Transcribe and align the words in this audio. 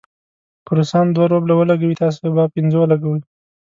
که 0.65 0.71
روسان 0.77 1.05
دوه 1.15 1.27
روبله 1.33 1.53
ولګوي، 1.55 1.95
تاسې 2.01 2.21
به 2.35 2.43
پنځه 2.55 2.77
ولګوئ. 2.79 3.19